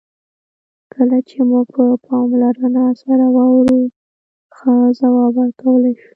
[0.93, 3.81] کله چې موږ په پاملرنه سره واورو،
[4.55, 6.09] ښه ځواب ورکولای شو.